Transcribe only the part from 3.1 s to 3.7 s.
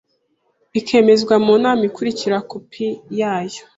yayo